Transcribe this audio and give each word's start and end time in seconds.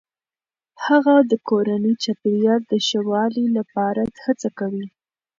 هغه 0.85 1.15
د 1.31 1.31
کورني 1.47 1.93
چاپیریال 2.03 2.61
د 2.67 2.73
ښه 2.85 2.99
والي 3.09 3.45
لپاره 3.57 4.01
هڅه 4.23 4.49
کوي. 4.59 4.85